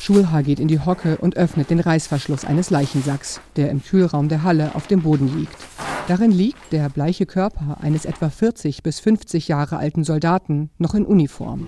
Schulha 0.00 0.42
geht 0.42 0.58
in 0.58 0.68
die 0.68 0.80
Hocke 0.80 1.16
und 1.18 1.36
öffnet 1.36 1.70
den 1.70 1.80
Reißverschluss 1.80 2.44
eines 2.44 2.70
Leichensacks, 2.70 3.40
der 3.56 3.70
im 3.70 3.82
Kühlraum 3.82 4.28
der 4.28 4.42
Halle 4.42 4.74
auf 4.74 4.86
dem 4.88 5.02
Boden 5.02 5.38
liegt. 5.38 5.56
Darin 6.08 6.32
liegt 6.32 6.72
der 6.72 6.88
bleiche 6.88 7.26
Körper 7.26 7.78
eines 7.80 8.04
etwa 8.04 8.28
40 8.28 8.82
bis 8.82 8.98
50 8.98 9.46
Jahre 9.46 9.76
alten 9.76 10.02
Soldaten 10.02 10.70
noch 10.78 10.94
in 10.94 11.06
Uniform. 11.06 11.66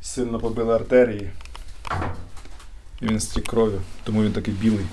Сильно 0.00 0.38
побили 0.38 0.74
артерії. 0.74 1.30
І 3.02 3.06
він 3.06 3.20
стік 3.20 3.46
кров'ю, 3.46 3.80
тому 4.04 4.22
він 4.22 4.32
такий 4.32 4.54
білий. 4.54 4.86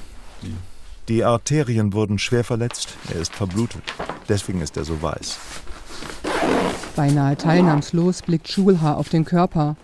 Die 1.11 1.25
Arterien 1.25 1.93
wurden 1.93 2.21
schwer 2.21 2.45
verletzt, 2.45 2.97
er 3.13 3.21
ist 3.21 3.35
verblutet. 3.35 3.83
Deswegen 4.29 4.61
ist 4.61 4.77
er 4.77 4.85
so 4.85 5.03
weiß. 5.03 5.41
Beinahe 6.95 7.37
teilnahmslos 7.37 8.23
blickt 8.23 8.47
Schulhaar 8.47 8.97
auf 8.97 9.09
den 9.09 9.25
Körper. 9.25 9.77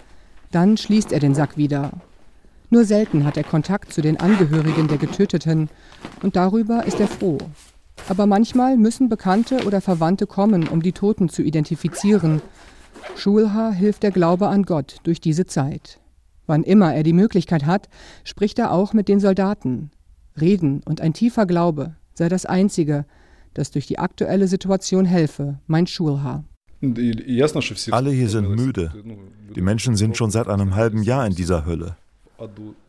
Dann 0.52 0.76
schließt 0.76 1.10
er 1.10 1.18
den 1.18 1.34
Sack 1.34 1.56
wieder. 1.56 1.90
Nur 2.70 2.84
selten 2.84 3.24
hat 3.24 3.36
er 3.36 3.42
Kontakt 3.42 3.92
zu 3.92 4.02
den 4.02 4.20
Angehörigen 4.20 4.86
der 4.86 4.98
Getöteten 4.98 5.68
und 6.22 6.36
darüber 6.36 6.86
ist 6.86 7.00
er 7.00 7.08
froh. 7.08 7.38
Aber 8.08 8.26
manchmal 8.26 8.76
müssen 8.76 9.08
Bekannte 9.08 9.66
oder 9.66 9.80
Verwandte 9.80 10.28
kommen, 10.28 10.68
um 10.68 10.80
die 10.80 10.92
Toten 10.92 11.28
zu 11.28 11.42
identifizieren. 11.42 12.40
Schulha 13.16 13.72
hilft 13.72 14.04
der 14.04 14.12
Glaube 14.12 14.46
an 14.46 14.62
Gott 14.62 14.98
durch 15.02 15.20
diese 15.20 15.46
Zeit. 15.46 15.98
Wann 16.46 16.62
immer 16.62 16.94
er 16.94 17.02
die 17.02 17.12
Möglichkeit 17.12 17.66
hat, 17.66 17.88
spricht 18.22 18.60
er 18.60 18.70
auch 18.70 18.92
mit 18.92 19.08
den 19.08 19.18
Soldaten. 19.18 19.90
Reden 20.40 20.82
und 20.84 21.00
ein 21.00 21.12
tiefer 21.12 21.46
Glaube 21.46 21.96
sei 22.14 22.28
das 22.28 22.46
Einzige, 22.46 23.04
das 23.54 23.70
durch 23.70 23.86
die 23.86 23.98
aktuelle 23.98 24.48
Situation 24.48 25.04
helfe, 25.04 25.58
meint 25.66 25.90
Schulha. 25.90 26.44
Alle 27.90 28.10
hier 28.10 28.28
sind 28.28 28.50
müde. 28.50 28.92
Die 29.54 29.62
Menschen 29.62 29.96
sind 29.96 30.16
schon 30.16 30.30
seit 30.30 30.48
einem 30.48 30.74
halben 30.74 31.02
Jahr 31.02 31.26
in 31.26 31.34
dieser 31.34 31.64
Hölle. 31.64 31.96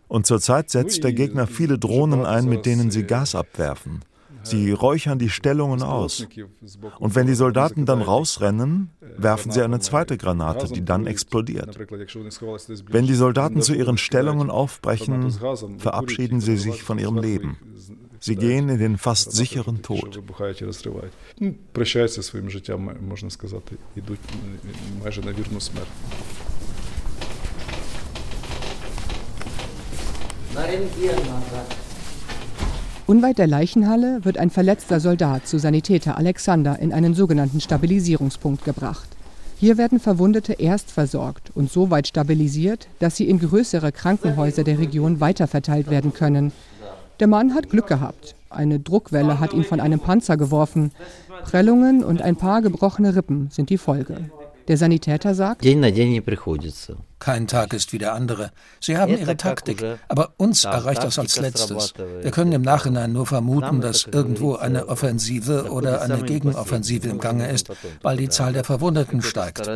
Und 0.08 0.26
zurzeit 0.26 0.70
setzt 0.70 1.04
der 1.04 1.14
Gegner 1.14 1.48
viele 1.48 1.78
Drohnen 1.78 2.26
ein, 2.26 2.46
mit 2.46 2.66
denen 2.66 2.92
sie 2.92 3.04
Gas 3.04 3.36
abwerfen. 3.36 4.02
Sie 4.50 4.72
räuchern 4.72 5.20
die 5.20 5.30
Stellungen 5.30 5.82
aus. 5.82 6.26
Und 7.00 7.16
wenn 7.16 7.28
die 7.28 7.36
Soldaten 7.36 7.86
dann 7.86 8.02
rausrennen, 8.02 8.90
werfen 9.18 9.52
sie 9.52 9.62
eine 9.62 9.80
zweite 9.80 10.18
Granate, 10.18 10.68
die 10.68 10.84
dann 10.84 11.08
explodiert. 11.08 11.78
Wenn 12.90 13.08
die 13.08 13.16
Soldaten 13.16 13.62
zu 13.62 13.74
ihren 13.74 13.98
Stellungen 13.98 14.50
aufbrechen, 14.50 15.32
verabschieden 15.78 16.42
sie 16.42 16.58
sich 16.58 16.84
von 16.84 17.00
ihrem 17.00 17.18
Leben. 17.18 17.58
Sie 18.20 18.36
gehen 18.36 18.70
in 18.70 18.80
den 18.80 18.98
fast 18.98 19.32
sicheren 19.32 19.82
Tod. 19.82 20.22
Unweit 33.08 33.38
der 33.38 33.48
Leichenhalle 33.48 34.26
wird 34.26 34.38
ein 34.38 34.50
verletzter 34.50 35.00
Soldat 35.00 35.48
zu 35.48 35.60
Sanitäter 35.60 36.18
Alexander 36.18 36.78
in 36.80 36.92
einen 36.92 37.14
sogenannten 37.14 37.62
Stabilisierungspunkt 37.62 38.66
gebracht. 38.66 39.08
Hier 39.58 39.78
werden 39.78 40.02
Verwundete 40.02 40.52
erst 40.52 40.92
versorgt 40.92 41.52
und 41.56 41.72
so 41.72 41.90
weit 41.90 42.10
stabilisiert, 42.10 42.90
dass 43.00 43.16
sie 43.16 43.30
in 43.30 43.40
größere 43.40 43.94
Krankenhäuser 43.94 44.66
der 44.66 44.80
Region 44.80 45.22
weiterverteilt 45.22 45.90
werden 45.90 46.14
können. 46.14 46.52
Der 47.22 47.28
Mann 47.28 47.56
hat 47.56 47.70
Glück 47.70 47.88
gehabt. 47.88 48.36
Eine 48.50 48.78
Druckwelle 48.78 49.40
hat 49.40 49.54
ihn 49.54 49.64
von 49.64 49.80
einem 49.80 50.02
Panzer 50.02 50.36
geworfen. 50.36 50.92
Prellungen 51.46 52.04
und 52.04 52.22
ein 52.22 52.36
paar 52.36 52.62
gebrochene 52.62 53.16
Rippen 53.16 53.48
sind 53.52 53.70
die 53.70 53.78
Folge. 53.78 54.30
Der 54.68 54.78
Sanitäter 54.78 55.34
sagt, 55.34 55.66
kein 57.20 57.48
Tag 57.48 57.74
ist 57.74 57.94
wie 57.94 57.98
der 57.98 58.14
andere. 58.14 58.52
Sie 58.82 58.98
haben 58.98 59.18
ihre 59.18 59.38
Taktik, 59.38 59.84
aber 60.10 60.34
uns 60.38 60.66
erreicht 60.66 61.04
das 61.04 61.18
als 61.18 61.40
letztes. 61.40 61.94
Wir 62.22 62.32
können 62.32 62.52
im 62.52 62.62
Nachhinein 62.62 63.14
nur 63.14 63.26
vermuten, 63.26 63.80
dass 63.80 64.06
irgendwo 64.06 64.56
eine 64.56 64.88
Offensive 64.90 65.72
oder 65.72 66.02
eine 66.02 66.22
Gegenoffensive 66.22 67.08
im 67.08 67.20
Gange 67.20 67.50
ist, 67.50 67.72
weil 68.02 68.18
die 68.18 68.30
Zahl 68.30 68.54
der 68.54 68.66
Verwundeten 68.66 69.22
steigt. 69.22 69.68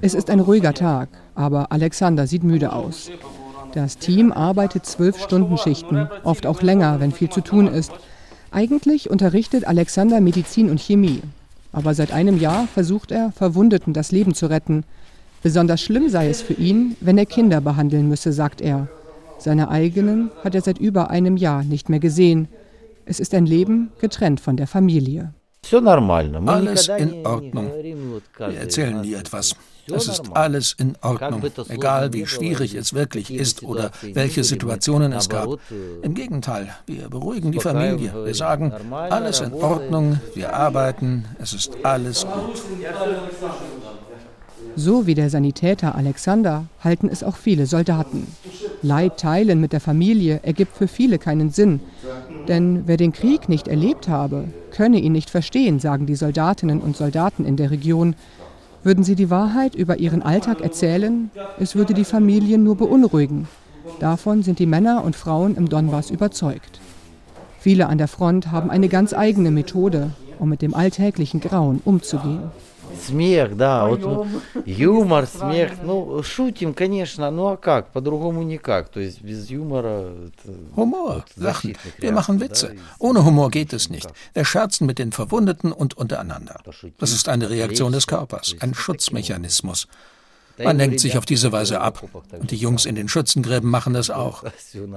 Es 0.00 0.14
ist 0.14 0.30
ein 0.30 0.40
ruhiger 0.40 0.74
Tag, 0.74 1.08
aber 1.34 1.72
Alexander 1.72 2.26
sieht 2.26 2.44
müde 2.44 2.72
aus. 2.72 3.10
Das 3.74 3.96
Team 3.96 4.32
arbeitet 4.32 4.84
zwölf 4.84 5.18
Stunden 5.18 5.56
Schichten, 5.56 6.08
oft 6.24 6.46
auch 6.46 6.60
länger, 6.60 7.00
wenn 7.00 7.10
viel 7.12 7.30
zu 7.30 7.40
tun 7.40 7.68
ist. 7.68 7.92
Eigentlich 8.52 9.08
unterrichtet 9.08 9.66
Alexander 9.66 10.20
Medizin 10.20 10.68
und 10.68 10.78
Chemie. 10.78 11.22
Aber 11.72 11.94
seit 11.94 12.12
einem 12.12 12.38
Jahr 12.38 12.66
versucht 12.66 13.10
er, 13.10 13.32
Verwundeten 13.32 13.94
das 13.94 14.12
Leben 14.12 14.34
zu 14.34 14.46
retten. 14.46 14.84
Besonders 15.42 15.80
schlimm 15.80 16.10
sei 16.10 16.28
es 16.28 16.42
für 16.42 16.52
ihn, 16.52 16.94
wenn 17.00 17.16
er 17.16 17.24
Kinder 17.24 17.62
behandeln 17.62 18.08
müsse, 18.08 18.32
sagt 18.32 18.60
er. 18.60 18.88
Seine 19.38 19.70
eigenen 19.70 20.30
hat 20.44 20.54
er 20.54 20.60
seit 20.60 20.78
über 20.78 21.10
einem 21.10 21.38
Jahr 21.38 21.64
nicht 21.64 21.88
mehr 21.88 21.98
gesehen. 21.98 22.46
Es 23.06 23.20
ist 23.20 23.34
ein 23.34 23.46
Leben 23.46 23.90
getrennt 24.00 24.38
von 24.38 24.56
der 24.56 24.66
Familie. 24.66 25.32
Alles 26.46 26.88
in 26.88 27.26
Ordnung. 27.26 27.70
Wir 28.38 28.58
erzählen 28.58 29.00
nie 29.00 29.14
etwas. 29.14 29.56
Es 29.86 30.08
ist 30.08 30.22
alles 30.34 30.74
in 30.78 30.96
Ordnung, 31.02 31.42
egal 31.68 32.12
wie 32.12 32.26
schwierig 32.26 32.74
es 32.74 32.94
wirklich 32.94 33.32
ist 33.32 33.62
oder 33.62 33.90
welche 34.02 34.44
Situationen 34.44 35.12
es 35.12 35.28
gab. 35.28 35.58
Im 36.02 36.14
Gegenteil, 36.14 36.68
wir 36.86 37.08
beruhigen 37.08 37.52
die 37.52 37.60
Familie. 37.60 38.12
Wir 38.24 38.34
sagen, 38.34 38.72
alles 38.92 39.40
in 39.40 39.52
Ordnung, 39.52 40.20
wir 40.34 40.54
arbeiten, 40.54 41.24
es 41.38 41.52
ist 41.52 41.72
alles 41.82 42.24
gut. 42.24 42.62
So 44.74 45.06
wie 45.06 45.14
der 45.14 45.28
Sanitäter 45.28 45.94
Alexander 45.94 46.64
halten 46.80 47.08
es 47.10 47.22
auch 47.22 47.36
viele 47.36 47.66
Soldaten. 47.66 48.26
Leid 48.80 49.18
teilen 49.18 49.60
mit 49.60 49.72
der 49.72 49.80
Familie 49.80 50.40
ergibt 50.42 50.76
für 50.76 50.88
viele 50.88 51.18
keinen 51.18 51.50
Sinn. 51.50 51.80
Denn 52.48 52.84
wer 52.86 52.96
den 52.96 53.12
Krieg 53.12 53.48
nicht 53.48 53.68
erlebt 53.68 54.08
habe, 54.08 54.48
könne 54.70 54.98
ihn 54.98 55.12
nicht 55.12 55.28
verstehen, 55.28 55.78
sagen 55.78 56.06
die 56.06 56.14
Soldatinnen 56.14 56.80
und 56.80 56.96
Soldaten 56.96 57.44
in 57.44 57.56
der 57.56 57.70
Region. 57.70 58.14
Würden 58.84 59.04
sie 59.04 59.14
die 59.14 59.30
Wahrheit 59.30 59.74
über 59.74 59.98
ihren 59.98 60.22
Alltag 60.22 60.60
erzählen, 60.60 61.30
es 61.58 61.76
würde 61.76 61.94
die 61.94 62.04
Familien 62.04 62.64
nur 62.64 62.76
beunruhigen. 62.76 63.46
Davon 64.00 64.42
sind 64.42 64.58
die 64.58 64.66
Männer 64.66 65.04
und 65.04 65.14
Frauen 65.14 65.56
im 65.56 65.68
Donbass 65.68 66.10
überzeugt. 66.10 66.80
Viele 67.60 67.86
an 67.86 67.98
der 67.98 68.08
Front 68.08 68.50
haben 68.50 68.70
eine 68.70 68.88
ganz 68.88 69.12
eigene 69.14 69.52
Methode, 69.52 70.10
um 70.40 70.48
mit 70.48 70.62
dem 70.62 70.74
alltäglichen 70.74 71.40
Grauen 71.40 71.80
umzugehen. 71.84 72.50
Смех, 73.05 73.57
да, 73.57 73.85
вот 73.85 74.27
юмор, 74.65 75.27
смех, 75.27 75.73
ну, 75.83 76.23
шутим, 76.23 76.73
конечно, 76.73 77.29
ну 77.31 77.47
а 77.47 77.57
как, 77.57 77.91
по-другому 77.91 78.43
никак, 78.43 78.89
то 78.89 78.99
есть 78.99 79.21
без 79.21 79.49
юмора... 79.49 80.09
Humor, 80.75 81.25
Lachen, 81.35 81.75
wir 81.97 82.11
machen 82.13 82.39
Witze. 82.39 82.75
Ohne 82.99 83.25
Humor 83.25 83.51
geht 83.51 83.73
es 83.73 83.89
nicht. 83.89 84.07
Wir 84.33 84.45
scherzen 84.45 84.87
mit 84.87 84.99
den 84.99 85.11
Verwundeten 85.11 85.73
und 85.73 85.97
untereinander. 85.97 86.61
Das 86.97 87.11
ist 87.11 87.27
eine 87.27 87.49
Reaktion 87.49 87.91
des 87.91 88.07
Körpers, 88.07 88.55
ein 88.61 88.73
Schutzmechanismus. 88.73 89.87
Man 90.57 90.77
lenkt 90.77 90.99
sich 90.99 91.17
auf 91.17 91.25
diese 91.25 91.51
Weise 91.51 91.81
ab. 91.81 92.03
Und 92.31 92.51
die 92.51 92.57
Jungs 92.57 92.85
in 92.85 92.95
den 92.95 93.09
Schützengräben 93.09 93.69
machen 93.69 93.93
das 93.93 94.09
auch. 94.09 94.43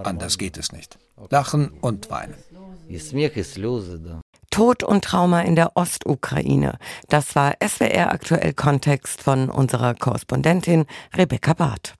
Anders 0.04 0.38
geht 0.38 0.56
es 0.58 0.72
nicht. 0.72 0.98
Lachen 1.28 1.70
und 1.80 2.10
weinen. 2.10 2.34
Tod 4.49 4.83
und 4.83 5.03
Trauma 5.03 5.41
in 5.41 5.55
der 5.55 5.75
Ostukraine. 5.75 6.77
Das 7.09 7.35
war 7.35 7.55
SWR 7.65 8.11
aktuell 8.11 8.53
Kontext 8.53 9.21
von 9.21 9.49
unserer 9.49 9.93
Korrespondentin 9.95 10.85
Rebecca 11.15 11.53
Barth. 11.53 11.95